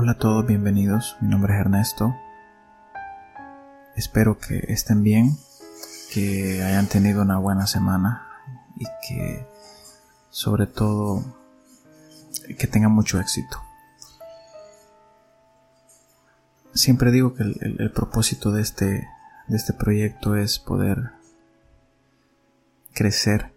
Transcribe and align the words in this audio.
Hola 0.00 0.12
a 0.12 0.18
todos, 0.18 0.46
bienvenidos. 0.46 1.16
Mi 1.20 1.28
nombre 1.28 1.54
es 1.54 1.60
Ernesto. 1.60 2.14
Espero 3.96 4.38
que 4.38 4.58
estén 4.68 5.02
bien, 5.02 5.36
que 6.14 6.62
hayan 6.62 6.86
tenido 6.86 7.22
una 7.22 7.38
buena 7.38 7.66
semana 7.66 8.24
y 8.76 8.84
que 9.04 9.44
sobre 10.30 10.68
todo 10.68 11.24
que 12.56 12.68
tengan 12.68 12.92
mucho 12.92 13.18
éxito. 13.18 13.60
Siempre 16.74 17.10
digo 17.10 17.34
que 17.34 17.42
el, 17.42 17.90
propósito 17.92 18.52
de 18.52 18.62
este, 18.62 19.08
de 19.48 19.56
este 19.56 19.72
proyecto 19.72 20.36
es 20.36 20.60
poder 20.60 21.10
crecer 22.94 23.52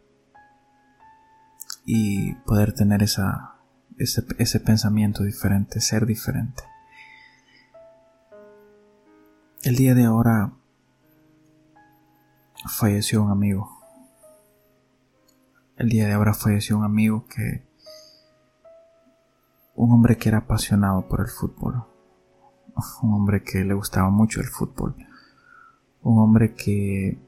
y 1.86 2.34
poder 2.34 2.74
tener 2.74 3.04
esa, 3.04 3.61
ese, 4.04 4.26
ese 4.38 4.60
pensamiento 4.60 5.24
diferente, 5.24 5.82
ser 5.82 6.06
diferente. 6.06 6.64
El 9.64 9.76
día 9.76 9.94
de 9.94 10.06
ahora 10.06 10.54
falleció 12.68 13.24
un 13.24 13.32
amigo. 13.32 13.70
El 15.78 15.90
día 15.90 16.08
de 16.08 16.14
ahora 16.14 16.34
falleció 16.34 16.78
un 16.78 16.84
amigo 16.84 17.26
que... 17.28 17.64
Un 19.76 19.92
hombre 19.92 20.18
que 20.18 20.30
era 20.30 20.40
apasionado 20.40 21.08
por 21.08 21.22
el 21.22 21.28
fútbol. 21.28 21.86
Un 23.02 23.14
hombre 23.14 23.44
que 23.44 23.64
le 23.64 23.74
gustaba 23.74 24.10
mucho 24.10 24.42
el 24.42 24.48
fútbol. 24.48 24.96
Un 26.04 26.20
hombre 26.20 26.54
que, 26.54 27.20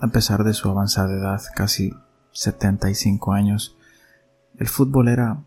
a 0.00 0.08
pesar 0.08 0.44
de 0.44 0.54
su 0.54 0.68
avanzada 0.68 1.14
edad, 1.14 1.42
casi 1.54 1.94
75 2.32 3.32
años, 3.32 3.77
el 4.58 4.68
fútbol 4.68 5.08
era, 5.08 5.44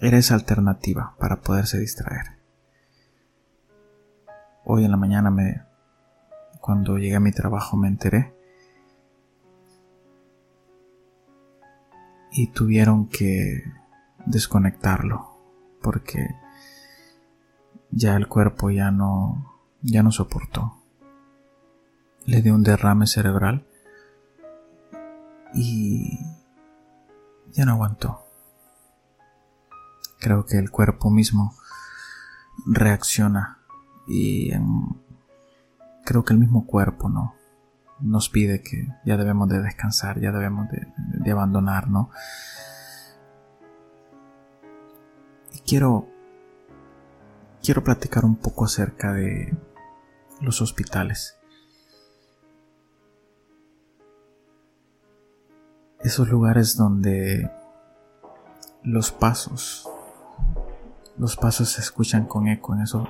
era 0.00 0.18
esa 0.18 0.34
alternativa 0.34 1.14
para 1.18 1.40
poderse 1.42 1.78
distraer. 1.78 2.38
Hoy 4.64 4.84
en 4.84 4.90
la 4.90 4.96
mañana 4.96 5.30
me, 5.30 5.62
cuando 6.60 6.96
llegué 6.96 7.16
a 7.16 7.20
mi 7.20 7.32
trabajo 7.32 7.76
me 7.76 7.88
enteré 7.88 8.34
y 12.30 12.48
tuvieron 12.52 13.08
que 13.08 13.62
desconectarlo 14.24 15.36
porque 15.82 16.28
ya 17.90 18.16
el 18.16 18.28
cuerpo 18.28 18.70
ya 18.70 18.90
no 18.90 19.52
ya 19.82 20.02
no 20.02 20.12
soportó. 20.12 20.78
Le 22.24 22.40
dio 22.40 22.54
un 22.54 22.62
derrame 22.62 23.06
cerebral 23.06 23.66
y 25.52 26.20
ya 27.52 27.64
no 27.64 27.72
aguantó. 27.72 28.24
Creo 30.20 30.46
que 30.46 30.58
el 30.58 30.70
cuerpo 30.70 31.10
mismo 31.10 31.54
reacciona 32.66 33.58
y 34.06 34.52
creo 36.04 36.24
que 36.24 36.32
el 36.32 36.38
mismo 36.38 36.66
cuerpo 36.66 37.08
no 37.08 37.34
nos 38.00 38.28
pide 38.28 38.62
que 38.62 38.88
ya 39.04 39.16
debemos 39.16 39.48
de 39.48 39.62
descansar, 39.62 40.20
ya 40.20 40.32
debemos 40.32 40.68
de, 40.70 40.86
de 40.96 41.30
abandonar, 41.30 41.88
¿no? 41.88 42.10
Y 45.52 45.60
quiero 45.60 46.08
quiero 47.62 47.84
platicar 47.84 48.24
un 48.24 48.36
poco 48.36 48.64
acerca 48.64 49.12
de 49.12 49.56
los 50.40 50.60
hospitales. 50.60 51.38
Esos 56.02 56.28
lugares 56.28 56.76
donde 56.76 57.50
los 58.82 59.12
pasos, 59.12 59.88
los 61.16 61.36
pasos 61.36 61.70
se 61.70 61.80
escuchan 61.80 62.26
con 62.26 62.48
eco 62.48 62.74
en 62.74 62.82
eso, 62.82 63.06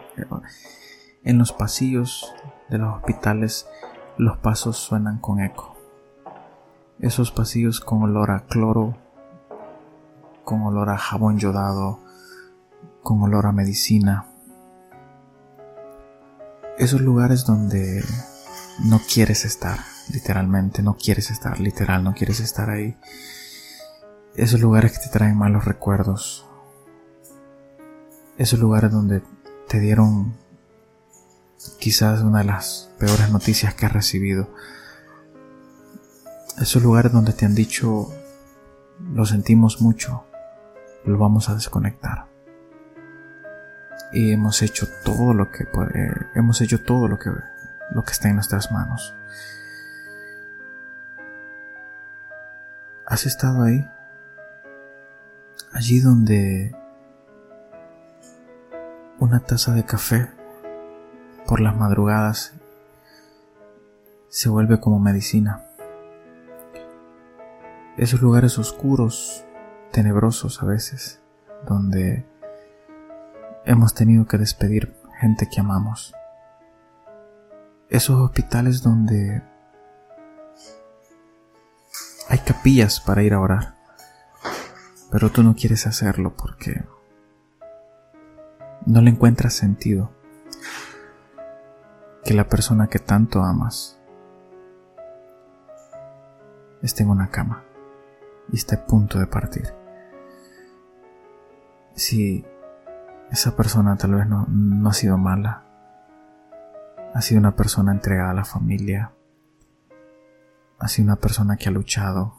en 1.25 1.39
los 1.39 1.53
pasillos 1.53 2.31
de 2.69 2.79
los 2.79 2.97
hospitales 2.97 3.67
los 4.19 4.37
pasos 4.39 4.77
suenan 4.77 5.19
con 5.19 5.41
eco. 5.41 5.75
Esos 6.99 7.33
pasillos 7.33 7.81
con 7.81 8.03
olor 8.03 8.31
a 8.31 8.47
cloro, 8.47 8.97
con 10.45 10.63
olor 10.63 10.91
a 10.91 10.99
jabón 10.99 11.39
yodado, 11.39 12.01
con 13.03 13.23
olor 13.23 13.47
a 13.47 13.53
medicina. 13.53 14.27
Esos 16.79 17.01
lugares 17.01 17.47
donde 17.47 18.05
no 18.85 19.01
quieres 19.13 19.45
estar 19.45 19.92
literalmente 20.13 20.83
no 20.83 20.97
quieres 20.97 21.31
estar, 21.31 21.59
literal, 21.61 22.05
no 22.05 22.15
quieres 22.15 22.41
estar 22.41 22.71
ahí. 22.71 22.97
Esos 24.35 24.61
lugares 24.61 24.93
que 24.93 25.05
te 25.05 25.11
traen 25.11 25.37
malos 25.37 25.65
recuerdos. 25.65 26.47
Esos 28.39 28.59
lugares 28.59 28.91
donde 28.91 29.23
te 29.69 29.79
dieron 29.79 30.35
quizás 31.79 32.21
una 32.23 32.39
de 32.39 32.45
las 32.45 32.91
peores 32.99 33.31
noticias 33.31 33.75
que 33.75 33.87
has 33.87 33.93
recibido. 33.93 34.49
Esos 36.61 36.83
lugares 36.83 37.13
donde 37.13 37.33
te 37.33 37.45
han 37.45 37.55
dicho 37.55 38.13
lo 39.15 39.27
sentimos 39.27 39.81
mucho, 39.81 40.25
lo 41.05 41.19
vamos 41.19 41.49
a 41.49 41.55
desconectar. 41.55 42.27
Y 44.13 44.33
hemos 44.33 44.63
hecho 44.63 44.87
todo 45.05 45.35
lo 45.35 45.51
que 45.51 45.65
puede, 45.65 46.27
hemos 46.35 46.61
hecho 46.61 46.83
todo 46.83 47.09
lo 47.09 47.19
que 47.19 47.31
lo 47.95 48.05
que 48.05 48.13
está 48.13 48.29
en 48.29 48.37
nuestras 48.37 48.73
manos. 48.73 49.15
¿Has 53.13 53.27
estado 53.27 53.63
ahí? 53.63 53.87
Allí 55.75 56.01
donde 56.01 56.75
una 59.19 59.41
taza 59.41 59.75
de 59.75 59.85
café 59.85 60.31
por 61.47 61.61
las 61.61 61.77
madrugadas 61.77 62.55
se 64.31 64.49
vuelve 64.49 64.81
como 64.81 64.99
medicina. 64.99 65.63
Esos 67.99 68.23
lugares 68.23 68.59
oscuros, 68.59 69.45
tenebrosos 69.91 70.63
a 70.63 70.65
veces, 70.65 71.21
donde 71.69 72.25
hemos 73.67 73.93
tenido 73.93 74.27
que 74.27 74.39
despedir 74.39 74.97
gente 75.21 75.51
que 75.53 75.61
amamos. 75.61 76.15
Esos 77.91 78.19
hospitales 78.19 78.83
donde 78.83 79.43
hay 82.33 82.39
capillas 82.39 82.99
para 82.99 83.23
ir 83.23 83.35
a 83.35 83.41
orar, 83.41 83.75
pero 85.11 85.29
tú 85.29 85.43
no 85.43 85.55
quieres 85.55 85.87
hacerlo 85.87 86.35
porque 86.35 86.83
no 88.87 89.03
le 89.03 89.11
encuentras 89.11 89.53
sentido 89.53 90.11
que 92.25 92.33
la 92.33 92.49
persona 92.49 92.87
que 92.87 92.99
tanto 92.99 93.43
amas 93.43 94.01
esté 96.81 97.03
en 97.03 97.11
una 97.11 97.29
cama 97.29 97.65
y 98.51 98.57
esté 98.57 98.77
a 98.77 98.87
punto 98.87 99.19
de 99.19 99.27
partir. 99.27 99.75
Si 101.97 102.47
esa 103.31 103.55
persona 103.57 103.99
tal 103.99 104.15
vez 104.15 104.27
no, 104.27 104.47
no 104.49 104.89
ha 104.89 104.95
sido 104.95 105.19
mala, 105.19 105.65
ha 107.13 107.21
sido 107.21 107.41
una 107.41 107.57
persona 107.57 107.93
entregada 107.93 108.31
a 108.31 108.35
la 108.35 108.47
familia, 108.47 109.13
ha 110.83 110.89
sido 110.89 111.07
una 111.07 111.17
persona 111.17 111.57
que 111.57 111.69
ha 111.69 111.73
luchado, 111.73 112.35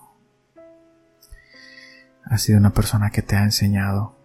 ha 2.25 2.37
sido 2.37 2.59
una 2.59 2.71
persona 2.71 3.09
que 3.09 3.21
te 3.21 3.37
ha 3.37 3.43
enseñado, 3.43 4.17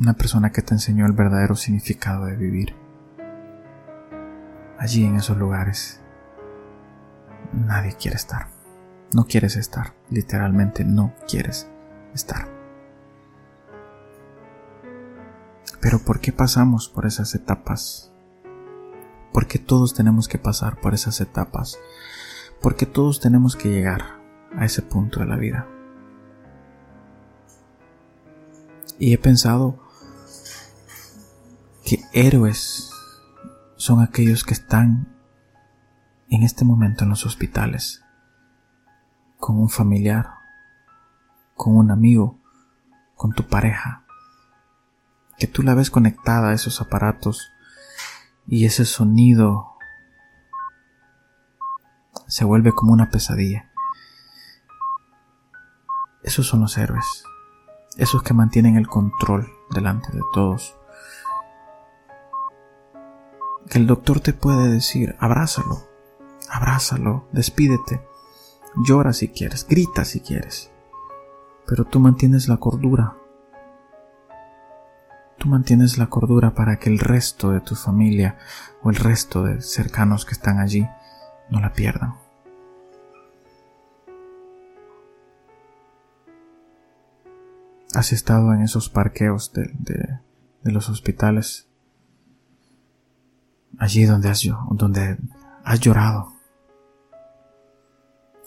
una 0.00 0.14
persona 0.14 0.50
que 0.50 0.60
te 0.60 0.74
enseñó 0.74 1.06
el 1.06 1.12
verdadero 1.12 1.54
significado 1.54 2.24
de 2.26 2.34
vivir. 2.34 2.74
Allí 4.76 5.04
en 5.04 5.14
esos 5.14 5.36
lugares 5.36 6.00
nadie 7.52 7.94
quiere 7.94 8.16
estar. 8.16 8.48
No 9.14 9.26
quieres 9.26 9.54
estar, 9.54 9.94
literalmente 10.10 10.84
no 10.84 11.14
quieres 11.28 11.68
estar. 12.12 12.48
Pero 15.80 16.00
¿por 16.00 16.18
qué 16.18 16.32
pasamos 16.32 16.88
por 16.88 17.06
esas 17.06 17.36
etapas? 17.36 18.10
¿Por 19.32 19.46
qué 19.46 19.60
todos 19.60 19.94
tenemos 19.94 20.26
que 20.26 20.38
pasar 20.38 20.80
por 20.80 20.92
esas 20.92 21.20
etapas? 21.20 21.78
Porque 22.62 22.86
todos 22.86 23.20
tenemos 23.20 23.56
que 23.56 23.68
llegar 23.68 24.20
a 24.56 24.64
ese 24.64 24.82
punto 24.82 25.20
de 25.20 25.26
la 25.26 25.36
vida. 25.36 25.66
Y 28.98 29.12
he 29.12 29.18
pensado 29.18 29.80
que 31.84 32.00
héroes 32.12 32.90
son 33.76 34.00
aquellos 34.00 34.44
que 34.44 34.54
están 34.54 35.08
en 36.30 36.44
este 36.44 36.64
momento 36.64 37.02
en 37.02 37.10
los 37.10 37.26
hospitales, 37.26 38.04
con 39.38 39.58
un 39.58 39.68
familiar, 39.68 40.30
con 41.56 41.76
un 41.76 41.90
amigo, 41.90 42.38
con 43.16 43.32
tu 43.32 43.48
pareja, 43.48 44.04
que 45.36 45.48
tú 45.48 45.62
la 45.62 45.74
ves 45.74 45.90
conectada 45.90 46.50
a 46.50 46.54
esos 46.54 46.80
aparatos 46.80 47.50
y 48.46 48.64
ese 48.66 48.84
sonido 48.84 49.71
se 52.32 52.46
vuelve 52.46 52.72
como 52.72 52.94
una 52.94 53.10
pesadilla. 53.10 53.70
Esos 56.22 56.46
son 56.46 56.62
los 56.62 56.78
héroes. 56.78 57.24
esos 57.98 58.22
que 58.22 58.32
mantienen 58.32 58.76
el 58.78 58.86
control 58.86 59.52
delante 59.70 60.10
de 60.12 60.22
todos. 60.32 60.74
Que 63.68 63.76
el 63.76 63.86
doctor 63.86 64.20
te 64.20 64.32
puede 64.32 64.70
decir, 64.70 65.14
abrázalo, 65.20 65.86
abrázalo, 66.48 67.28
despídete, 67.32 68.02
llora 68.76 69.12
si 69.12 69.28
quieres, 69.28 69.66
grita 69.68 70.06
si 70.06 70.20
quieres, 70.20 70.70
pero 71.66 71.84
tú 71.84 72.00
mantienes 72.00 72.48
la 72.48 72.56
cordura. 72.56 73.14
Tú 75.36 75.48
mantienes 75.48 75.98
la 75.98 76.06
cordura 76.06 76.54
para 76.54 76.78
que 76.78 76.88
el 76.88 76.98
resto 76.98 77.50
de 77.50 77.60
tu 77.60 77.74
familia 77.74 78.38
o 78.82 78.88
el 78.88 78.96
resto 78.96 79.44
de 79.44 79.60
cercanos 79.60 80.24
que 80.24 80.32
están 80.32 80.58
allí 80.58 80.88
no 81.52 81.60
la 81.60 81.72
pierdan. 81.72 82.14
has 87.94 88.12
estado 88.12 88.52
en 88.54 88.62
esos 88.62 88.88
parqueos 88.88 89.52
de, 89.52 90.20
los 90.62 90.88
hospitales, 90.88 91.68
allí 93.78 94.04
donde 94.04 94.30
has, 94.30 94.42
donde 94.70 95.18
has 95.64 95.80
llorado, 95.80 96.32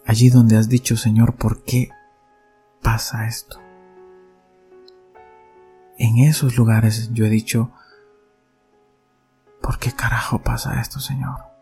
allí 0.06 0.30
donde 0.30 0.58
has 0.58 0.70
dicho, 0.70 0.98
Señor, 0.98 1.36
¿por 1.36 1.64
qué 1.64 1.90
pasa 2.82 3.28
esto? 3.28 3.60
En 5.98 6.18
esos 6.20 6.58
lugares 6.58 7.12
yo 7.14 7.26
he 7.26 7.30
dicho, 7.30 7.72
¿por 9.62 9.80
qué 9.80 9.92
carajo 9.92 10.40
pasa 10.42 10.82
esto, 10.82 11.00
Señor? 11.00 11.55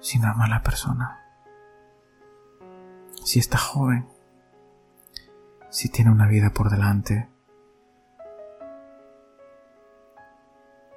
Si 0.00 0.18
no 0.18 0.34
mala 0.34 0.62
persona, 0.62 1.20
si 3.22 3.38
está 3.38 3.58
joven, 3.58 4.08
si 5.68 5.88
tiene 5.90 6.10
una 6.10 6.26
vida 6.26 6.50
por 6.50 6.70
delante, 6.70 7.28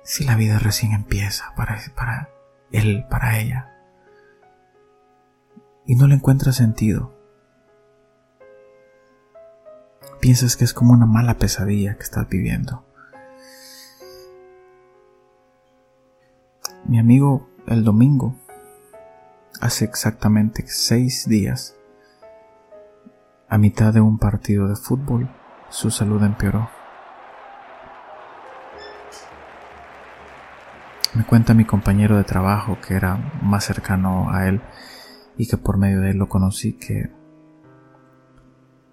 si 0.03 0.23
la 0.23 0.35
vida 0.35 0.59
recién 0.59 0.93
empieza 0.93 1.53
para, 1.55 1.77
para 1.95 2.29
él, 2.71 3.05
para 3.09 3.39
ella, 3.39 3.69
y 5.85 5.95
no 5.95 6.07
le 6.07 6.15
encuentra 6.15 6.53
sentido. 6.53 7.13
Piensas 10.21 10.55
que 10.55 10.63
es 10.63 10.73
como 10.73 10.93
una 10.93 11.05
mala 11.05 11.37
pesadilla 11.37 11.95
que 11.95 12.03
estás 12.03 12.27
viviendo. 12.29 12.85
Mi 16.85 16.99
amigo 16.99 17.49
el 17.67 17.83
domingo, 17.83 18.35
hace 19.63 19.85
exactamente 19.85 20.65
seis 20.67 21.25
días, 21.25 21.77
a 23.47 23.57
mitad 23.57 23.93
de 23.93 24.01
un 24.01 24.17
partido 24.17 24.67
de 24.67 24.75
fútbol, 24.75 25.29
su 25.69 25.89
salud 25.89 26.21
empeoró. 26.21 26.69
Me 31.13 31.23
cuenta 31.25 31.53
mi 31.53 31.63
compañero 31.63 32.17
de 32.17 32.25
trabajo 32.25 32.77
que 32.85 32.95
era 32.95 33.15
más 33.41 33.63
cercano 33.63 34.33
a 34.33 34.49
él 34.49 34.61
y 35.37 35.47
que 35.47 35.55
por 35.55 35.77
medio 35.77 36.01
de 36.01 36.11
él 36.11 36.17
lo 36.17 36.27
conocí 36.27 36.73
que 36.73 37.09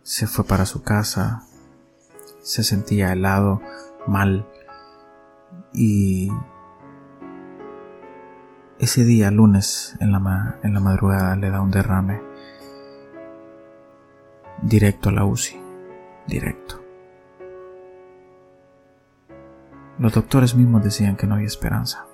se 0.05 0.29
fue 0.29 0.45
para 0.45 0.67
su 0.67 0.85
casa, 0.85 1.43
se 2.43 2.63
sentía 2.63 3.13
helado, 3.13 3.61
mal 4.07 4.47
y 5.73 6.31
ese 8.81 9.05
día, 9.05 9.31
lunes, 9.31 9.95
en 10.01 10.11
la, 10.11 10.59
en 10.63 10.73
la 10.73 10.81
madrugada, 10.81 11.37
le 11.37 11.51
da 11.51 11.61
un 11.61 11.71
derrame 11.71 12.23
directo 14.63 15.11
a 15.11 15.13
la 15.13 15.25
UCI, 15.27 15.61
directo. 16.27 16.83
Los 19.99 20.15
doctores 20.15 20.55
mismos 20.55 20.83
decían 20.83 21.17
que 21.17 21.27
no 21.27 21.35
había 21.35 21.47
esperanza, 21.47 22.07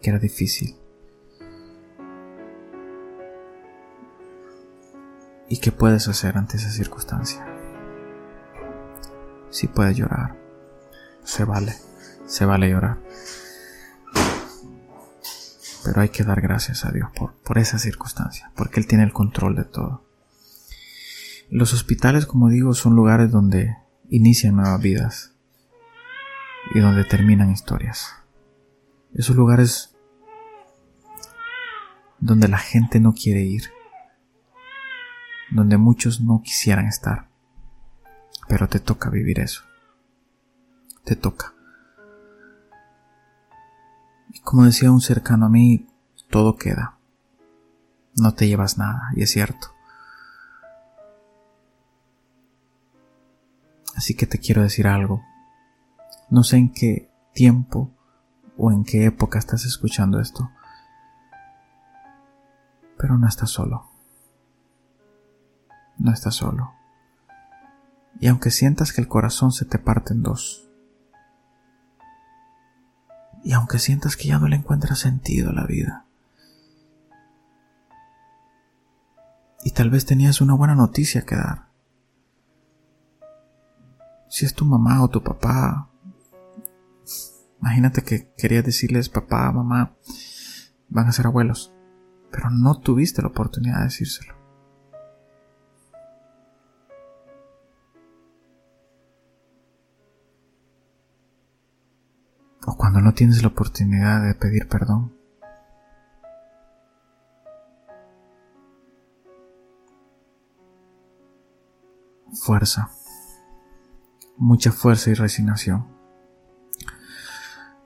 que 0.00 0.10
era 0.10 0.20
difícil. 0.20 0.76
¿Y 5.48 5.58
qué 5.58 5.72
puedes 5.72 6.06
hacer 6.06 6.38
ante 6.38 6.58
esa 6.58 6.70
circunstancia? 6.70 7.44
Si 9.50 9.66
puedes 9.66 9.96
llorar, 9.96 10.36
se 11.24 11.44
vale, 11.44 11.74
se 12.26 12.44
vale 12.44 12.70
llorar. 12.70 12.98
Pero 15.86 16.00
hay 16.00 16.08
que 16.08 16.24
dar 16.24 16.40
gracias 16.40 16.84
a 16.84 16.90
Dios 16.90 17.10
por, 17.16 17.34
por 17.34 17.58
esa 17.58 17.78
circunstancia, 17.78 18.50
porque 18.56 18.80
Él 18.80 18.88
tiene 18.88 19.04
el 19.04 19.12
control 19.12 19.54
de 19.54 19.62
todo. 19.62 20.04
Los 21.48 21.72
hospitales, 21.72 22.26
como 22.26 22.48
digo, 22.48 22.74
son 22.74 22.96
lugares 22.96 23.30
donde 23.30 23.76
inician 24.10 24.56
nuevas 24.56 24.80
vidas 24.80 25.36
y 26.74 26.80
donde 26.80 27.04
terminan 27.04 27.52
historias. 27.52 28.16
Esos 29.14 29.36
lugares 29.36 29.96
donde 32.18 32.48
la 32.48 32.58
gente 32.58 32.98
no 32.98 33.12
quiere 33.12 33.42
ir, 33.42 33.70
donde 35.52 35.76
muchos 35.76 36.20
no 36.20 36.42
quisieran 36.42 36.86
estar, 36.86 37.28
pero 38.48 38.66
te 38.68 38.80
toca 38.80 39.08
vivir 39.08 39.38
eso. 39.38 39.62
Te 41.04 41.14
toca. 41.14 41.55
Como 44.42 44.64
decía 44.64 44.90
un 44.90 45.00
cercano 45.00 45.46
a 45.46 45.48
mí, 45.48 45.88
todo 46.30 46.56
queda. 46.56 46.98
No 48.14 48.34
te 48.34 48.48
llevas 48.48 48.78
nada, 48.78 49.10
y 49.14 49.22
es 49.22 49.30
cierto. 49.30 49.68
Así 53.96 54.14
que 54.14 54.26
te 54.26 54.38
quiero 54.38 54.62
decir 54.62 54.86
algo. 54.86 55.22
No 56.28 56.44
sé 56.44 56.56
en 56.56 56.72
qué 56.72 57.10
tiempo 57.32 57.90
o 58.56 58.72
en 58.72 58.84
qué 58.84 59.06
época 59.06 59.38
estás 59.38 59.64
escuchando 59.64 60.20
esto, 60.20 60.50
pero 62.98 63.16
no 63.18 63.26
estás 63.28 63.50
solo. 63.50 63.90
No 65.98 66.12
estás 66.12 66.34
solo. 66.34 66.72
Y 68.20 68.28
aunque 68.28 68.50
sientas 68.50 68.92
que 68.92 69.00
el 69.00 69.08
corazón 69.08 69.52
se 69.52 69.64
te 69.64 69.78
parte 69.78 70.14
en 70.14 70.22
dos, 70.22 70.65
y 73.46 73.52
aunque 73.52 73.78
sientas 73.78 74.16
que 74.16 74.26
ya 74.26 74.40
no 74.40 74.48
le 74.48 74.56
encuentras 74.56 74.98
sentido 74.98 75.50
a 75.50 75.52
la 75.52 75.66
vida, 75.66 76.04
y 79.62 79.70
tal 79.70 79.88
vez 79.88 80.04
tenías 80.04 80.40
una 80.40 80.54
buena 80.54 80.74
noticia 80.74 81.22
que 81.22 81.36
dar, 81.36 81.68
si 84.28 84.46
es 84.46 84.52
tu 84.52 84.64
mamá 84.64 85.00
o 85.00 85.08
tu 85.08 85.22
papá, 85.22 85.88
imagínate 87.60 88.02
que 88.02 88.32
querías 88.36 88.64
decirles 88.64 89.08
papá, 89.08 89.52
mamá, 89.52 89.94
van 90.88 91.06
a 91.06 91.12
ser 91.12 91.26
abuelos, 91.26 91.72
pero 92.32 92.50
no 92.50 92.80
tuviste 92.80 93.22
la 93.22 93.28
oportunidad 93.28 93.78
de 93.78 93.84
decírselo. 93.84 94.34
O 102.66 102.76
cuando 102.76 103.00
no 103.00 103.14
tienes 103.14 103.40
la 103.42 103.48
oportunidad 103.48 104.22
de 104.22 104.34
pedir 104.34 104.68
perdón. 104.68 105.14
Fuerza 112.42 112.90
mucha 114.36 114.72
fuerza 114.72 115.10
y 115.10 115.14
resignación. 115.14 115.86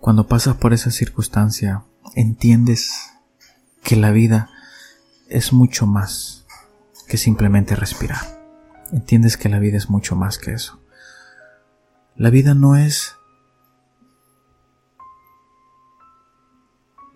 Cuando 0.00 0.26
pasas 0.26 0.56
por 0.56 0.72
esa 0.72 0.90
circunstancia, 0.90 1.84
entiendes 2.14 3.12
que 3.82 3.96
la 3.96 4.10
vida 4.10 4.50
es 5.28 5.52
mucho 5.52 5.86
más 5.86 6.46
que 7.06 7.16
simplemente 7.16 7.76
respirar. 7.76 8.20
Entiendes 8.92 9.36
que 9.36 9.48
la 9.48 9.58
vida 9.58 9.76
es 9.76 9.90
mucho 9.90 10.16
más 10.16 10.38
que 10.38 10.52
eso. 10.52 10.80
La 12.16 12.30
vida 12.30 12.54
no 12.54 12.76
es 12.76 13.16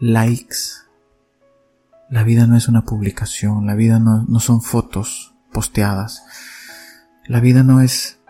likes. 0.05 0.85
La 2.11 2.25
vida 2.25 2.47
no 2.47 2.57
es 2.57 2.69
una 2.69 2.83
publicación. 2.83 3.67
La 3.67 3.75
vida 3.75 3.99
no, 3.99 4.25
no 4.29 4.39
son 4.39 4.61
fotos 4.61 5.35
posteadas. 5.51 6.23
La 7.27 7.41
vida 7.41 7.63
no 7.63 7.81
es 7.81 8.21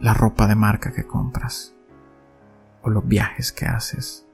la 0.00 0.14
ropa 0.14 0.46
de 0.46 0.54
marca 0.54 0.92
que 0.92 1.06
compras, 1.06 1.74
o 2.80 2.88
los 2.88 3.06
viajes 3.06 3.52
que 3.52 3.66
haces, 3.66 4.26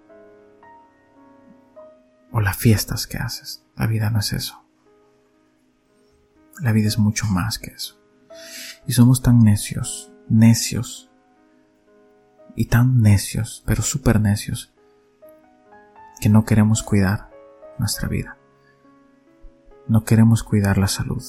o 2.30 2.40
las 2.40 2.56
fiestas 2.56 3.06
que 3.06 3.18
haces. 3.18 3.64
La 3.76 3.86
vida 3.86 4.10
no 4.10 4.20
es 4.20 4.32
eso. 4.32 4.64
La 6.60 6.72
vida 6.72 6.86
es 6.86 6.98
mucho 6.98 7.26
más 7.26 7.58
que 7.58 7.72
eso. 7.72 8.00
Y 8.86 8.92
somos 8.92 9.22
tan 9.22 9.40
necios, 9.40 10.12
necios, 10.28 11.07
y 12.58 12.64
tan 12.64 13.02
necios, 13.02 13.62
pero 13.66 13.82
súper 13.82 14.20
necios, 14.20 14.74
que 16.20 16.28
no 16.28 16.44
queremos 16.44 16.82
cuidar 16.82 17.30
nuestra 17.78 18.08
vida. 18.08 18.36
No 19.86 20.02
queremos 20.02 20.42
cuidar 20.42 20.76
la 20.76 20.88
salud. 20.88 21.22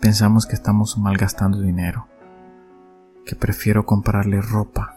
pensamos 0.00 0.46
que 0.46 0.56
estamos 0.56 0.98
malgastando 0.98 1.60
dinero, 1.60 2.08
que 3.24 3.36
prefiero 3.36 3.86
comprarle 3.86 4.40
ropa 4.40 4.96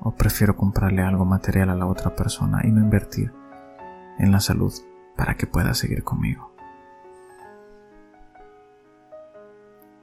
o 0.00 0.16
prefiero 0.16 0.56
comprarle 0.56 1.02
algo 1.02 1.24
material 1.24 1.70
a 1.70 1.76
la 1.76 1.86
otra 1.86 2.16
persona 2.16 2.62
y 2.64 2.72
no 2.72 2.80
invertir 2.80 3.32
en 4.18 4.32
la 4.32 4.40
salud 4.40 4.74
para 5.16 5.36
que 5.36 5.46
pueda 5.46 5.72
seguir 5.72 6.02
conmigo. 6.02 6.52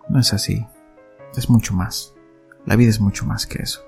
No 0.07 0.17
es 0.17 0.31
así, 0.31 0.65
es 1.35 1.49
mucho 1.49 1.73
más. 1.73 2.15
La 2.65 2.75
vida 2.75 2.89
es 2.89 2.99
mucho 2.99 3.25
más 3.25 3.45
que 3.45 3.61
eso. 3.61 3.83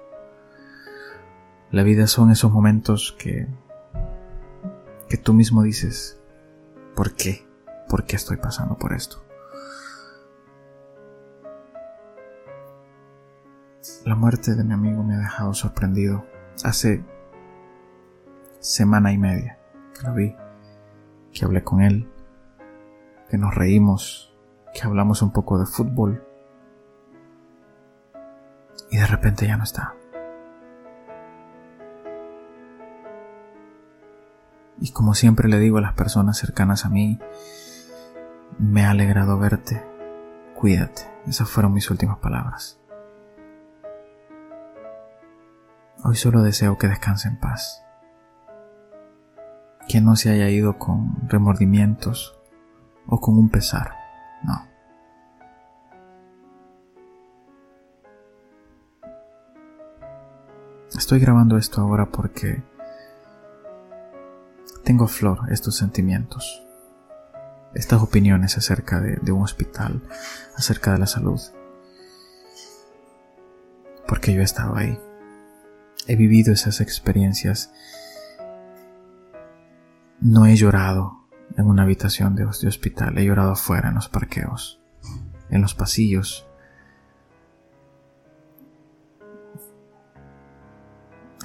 La 1.71 1.83
vida 1.83 2.07
son 2.07 2.31
esos 2.31 2.51
momentos 2.51 3.15
que 3.17 3.47
que 5.13 5.17
tú 5.17 5.31
mismo 5.35 5.61
dices, 5.61 6.19
¿por 6.95 7.13
qué? 7.13 7.47
¿Por 7.87 8.05
qué 8.05 8.15
estoy 8.15 8.37
pasando 8.37 8.79
por 8.79 8.93
esto? 8.93 9.23
La 14.05 14.15
muerte 14.15 14.55
de 14.55 14.63
mi 14.63 14.73
amigo 14.73 15.03
me 15.03 15.13
ha 15.13 15.19
dejado 15.19 15.53
sorprendido. 15.53 16.25
Hace 16.63 17.05
semana 18.57 19.11
y 19.13 19.19
media 19.19 19.59
que 19.93 20.07
lo 20.07 20.15
vi, 20.15 20.35
que 21.31 21.45
hablé 21.45 21.63
con 21.63 21.81
él, 21.81 22.09
que 23.29 23.37
nos 23.37 23.53
reímos, 23.53 24.35
que 24.73 24.81
hablamos 24.81 25.21
un 25.21 25.31
poco 25.31 25.59
de 25.59 25.67
fútbol 25.67 26.25
y 28.93 28.97
de 28.97 29.07
repente 29.07 29.47
ya 29.47 29.57
no 29.57 29.63
está. 29.63 29.95
Y 34.79 34.91
como 34.91 35.15
siempre 35.15 35.49
le 35.49 35.57
digo 35.57 35.79
a 35.79 35.81
las 35.81 35.93
personas 35.93 36.37
cercanas 36.37 36.85
a 36.85 36.89
mí, 36.89 37.17
me 38.59 38.85
ha 38.85 38.91
alegrado 38.91 39.39
verte. 39.39 39.83
Cuídate. 40.53 41.11
Esas 41.25 41.49
fueron 41.49 41.73
mis 41.73 41.89
últimas 41.89 42.19
palabras. 42.19 42.79
Hoy 46.03 46.15
solo 46.15 46.43
deseo 46.43 46.77
que 46.77 46.87
descanse 46.87 47.29
en 47.29 47.39
paz. 47.39 47.83
Que 49.87 50.01
no 50.01 50.15
se 50.15 50.29
haya 50.29 50.49
ido 50.49 50.77
con 50.77 51.27
remordimientos 51.27 52.39
o 53.07 53.19
con 53.19 53.39
un 53.39 53.49
pesar. 53.49 53.95
No. 54.43 54.72
Estoy 60.97 61.19
grabando 61.19 61.57
esto 61.57 61.81
ahora 61.81 62.11
porque 62.11 62.61
tengo 64.83 65.07
flor 65.07 65.51
estos 65.51 65.75
sentimientos, 65.75 66.63
estas 67.73 68.03
opiniones 68.03 68.57
acerca 68.59 68.99
de, 69.01 69.31
un 69.31 69.41
hospital, 69.41 70.03
acerca 70.55 70.93
de 70.93 70.99
la 70.99 71.07
salud, 71.07 71.41
porque 74.07 74.33
yo 74.33 74.41
he 74.41 74.43
estado 74.43 74.75
ahí, 74.75 74.99
he 76.05 76.15
vivido 76.15 76.53
esas 76.53 76.79
experiencias, 76.79 77.71
no 80.21 80.45
he 80.45 80.55
llorado 80.55 81.27
en 81.57 81.65
una 81.65 81.83
habitación 81.83 82.35
de, 82.35 82.45
de 82.45 82.67
hospital, 82.67 83.17
he 83.17 83.25
llorado 83.25 83.53
afuera 83.53 83.89
en 83.89 83.95
los 83.95 84.09
parqueos, 84.09 84.79
en 85.49 85.61
los 85.63 85.73
pasillos, 85.73 86.47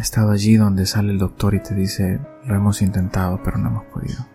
estado 0.03 0.31
allí 0.31 0.57
donde 0.57 0.87
sale 0.87 1.11
el 1.11 1.19
doctor 1.19 1.55
y 1.55 1.61
te 1.61 1.75
dice, 1.75 2.21
lo 2.45 2.55
hemos 2.55 2.83
intentado 2.83 3.41
pero 3.43 3.59
no 3.59 3.69
hemos 3.69 3.85
podido. 3.87 4.27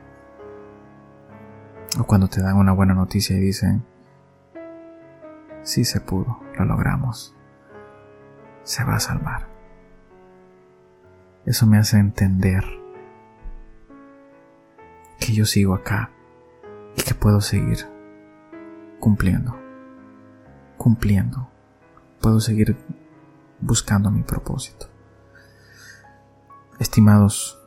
O 2.00 2.03
cuando 2.05 2.27
te 2.27 2.41
dan 2.41 2.58
una 2.58 2.72
buena 2.72 2.93
noticia 2.93 3.38
y 3.38 3.39
dicen, 3.39 3.84
sí 5.62 5.86
se 5.86 6.01
pudo, 6.01 6.39
lo 6.58 6.65
logramos, 6.65 7.36
se 8.63 8.84
va 8.84 8.96
a 8.96 9.00
salvar. 9.00 9.48
Eso 11.46 11.67
me 11.67 11.77
hace 11.77 11.98
entender 11.98 12.63
que 15.20 15.34
yo 15.34 15.46
sigo 15.46 15.74
acá 15.74 16.10
y 16.96 17.01
que 17.01 17.13
puedo 17.13 17.41
seguir 17.41 17.79
cumpliendo, 19.00 19.55
cumpliendo, 20.77 21.50
puedo 22.22 22.39
seguir 22.39 22.77
buscando 23.60 24.10
mi 24.10 24.24
propósito. 24.24 24.92
Estimados, 26.79 27.59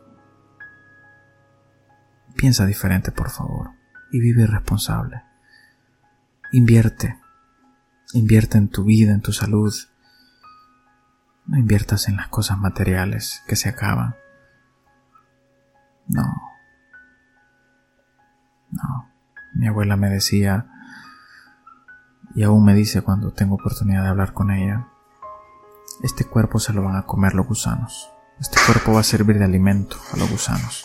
piensa 2.37 2.67
diferente 2.67 3.13
por 3.13 3.31
favor 3.31 3.71
y 4.11 4.21
vive 4.21 4.47
responsable. 4.47 5.23
Invierte, 6.53 7.19
invierte 8.13 8.59
en 8.59 8.69
tu 8.69 8.85
vida, 8.85 9.13
en 9.13 9.21
tu 9.21 9.33
salud. 9.33 9.73
No 11.47 11.59
inviertas 11.59 12.09
en 12.09 12.17
las 12.17 12.29
cosas 12.29 12.59
materiales 12.59 13.43
que 13.47 13.57
se 13.57 13.69
acaban. 13.69 14.17
No. 16.09 16.25
No. 18.71 19.11
Mi 19.55 19.69
abuela 19.69 19.97
me 19.97 20.11
decía, 20.11 20.69
y 22.35 22.43
aún 22.43 22.65
me 22.65 22.75
dice 22.75 23.03
cuando 23.03 23.33
tengo 23.33 23.55
oportunidad 23.55 24.03
de 24.03 24.09
hablar 24.09 24.35
con 24.35 24.51
ella, 24.51 24.89
este 26.03 26.25
cuerpo 26.25 26.59
se 26.59 26.73
lo 26.73 26.83
van 26.83 26.97
a 26.97 27.07
comer 27.07 27.35
los 27.35 27.47
gusanos. 27.47 28.13
Este 28.41 28.61
cuerpo 28.67 28.93
va 28.93 29.01
a 29.01 29.05
servir 29.05 29.39
de 29.39 29.45
alimento 29.45 29.97
a 30.13 30.17
los 30.17 30.31
gusanos. 30.31 30.85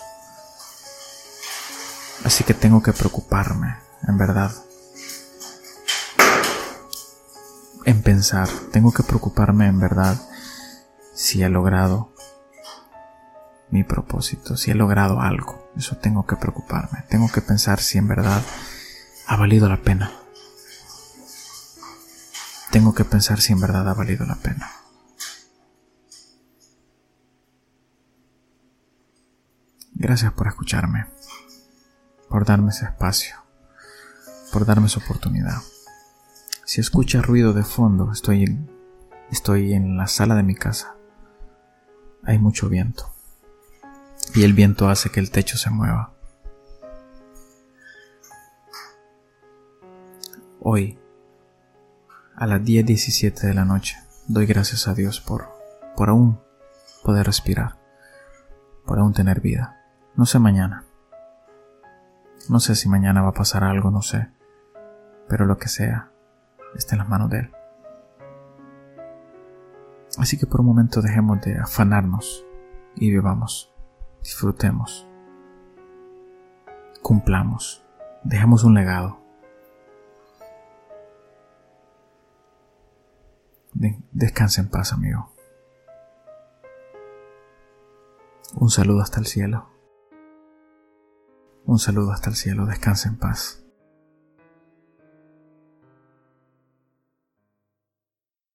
Así 2.24 2.44
que 2.44 2.54
tengo 2.54 2.82
que 2.82 2.94
preocuparme, 2.94 3.78
en 4.08 4.18
verdad, 4.18 4.52
en 7.86 8.02
pensar, 8.02 8.48
tengo 8.72 8.94
que 8.94 9.04
preocuparme 9.04 9.68
en 9.68 9.80
verdad 9.80 10.18
si 11.14 11.44
he 11.44 11.50
logrado 11.50 12.14
mi 13.70 13.84
propósito, 13.84 14.56
si 14.56 14.72
he 14.72 14.76
logrado 14.76 15.20
algo. 15.20 15.72
Eso 15.76 15.98
tengo 15.98 16.26
que 16.26 16.36
preocuparme, 16.36 17.04
tengo 17.10 17.30
que 17.32 17.42
pensar 17.42 17.80
si 17.80 17.98
en 17.98 18.08
verdad 18.08 18.42
ha 19.28 19.36
valido 19.36 19.68
la 19.68 19.78
pena. 19.78 20.12
Tengo 22.70 22.94
que 22.94 23.04
pensar 23.04 23.42
si 23.42 23.52
en 23.52 23.60
verdad 23.60 23.90
ha 23.90 23.94
valido 23.94 24.26
la 24.26 24.36
pena. 24.36 24.81
Gracias 30.02 30.34
por 30.34 30.48
escucharme, 30.48 31.06
por 32.28 32.44
darme 32.44 32.72
ese 32.72 32.86
espacio, 32.86 33.36
por 34.52 34.66
darme 34.66 34.88
esa 34.88 35.00
oportunidad. 35.00 35.62
Si 36.66 36.82
escuchas 36.82 37.24
ruido 37.24 37.54
de 37.54 37.64
fondo, 37.64 38.12
estoy 38.12 38.68
estoy 39.30 39.74
en 39.74 39.98
la 39.98 40.08
sala 40.08 40.34
de 40.34 40.42
mi 40.42 40.56
casa. 40.56 40.96
Hay 42.24 42.40
mucho 42.40 42.68
viento. 42.68 43.14
Y 44.34 44.44
el 44.44 44.54
viento 44.54 44.90
hace 44.90 45.12
que 45.12 45.20
el 45.20 45.30
techo 45.30 45.56
se 45.60 45.70
mueva. 45.70 46.16
Hoy, 50.62 50.98
a 52.36 52.48
las 52.48 52.62
10.17 52.62 53.40
de 53.42 53.54
la 53.54 53.66
noche, 53.66 53.98
doy 54.28 54.48
gracias 54.48 54.88
a 54.88 54.96
Dios 54.96 55.22
por, 55.22 55.48
por 55.96 56.10
aún 56.10 56.40
poder 57.04 57.28
respirar, 57.28 57.78
por 58.84 58.98
aún 58.98 59.14
tener 59.14 59.42
vida. 59.42 59.78
No 60.16 60.26
sé 60.26 60.40
mañana. 60.40 60.86
No 62.50 62.60
sé 62.60 62.76
si 62.76 62.90
mañana 62.90 63.22
va 63.22 63.30
a 63.30 63.34
pasar 63.34 63.64
algo, 63.64 63.92
no 63.92 64.02
sé. 64.02 64.30
Pero 65.28 65.46
lo 65.46 65.58
que 65.58 65.70
sea, 65.70 66.12
está 66.76 66.96
en 66.96 67.00
las 67.00 67.10
manos 67.10 67.30
de 67.30 67.40
Él. 67.40 67.52
Así 70.18 70.38
que 70.38 70.46
por 70.46 70.60
un 70.60 70.68
momento 70.68 71.02
dejemos 71.02 71.40
de 71.42 71.58
afanarnos 71.58 72.46
y 72.96 73.10
vivamos, 73.10 73.74
disfrutemos, 74.22 75.08
cumplamos, 77.02 77.86
dejemos 78.24 78.64
un 78.64 78.74
legado. 78.74 79.22
Descanse 84.12 84.62
en 84.62 84.70
paz, 84.70 84.92
amigo. 84.92 85.32
Un 88.54 88.70
saludo 88.70 89.02
hasta 89.02 89.20
el 89.20 89.26
cielo. 89.26 89.71
Un 91.66 91.80
saludo 91.80 92.12
hasta 92.12 92.30
el 92.30 92.36
cielo, 92.36 92.66
descansa 92.66 93.10
en 93.10 93.18
paz. 93.18 93.64